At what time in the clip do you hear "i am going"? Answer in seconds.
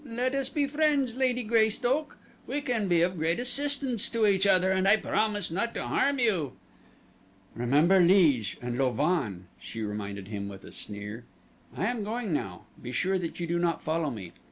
11.77-12.33